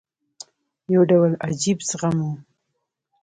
یو 0.93 1.01
ډول 1.09 1.31
عجیب 1.47 1.77
زغم 1.89 2.17
وو. 2.25 2.33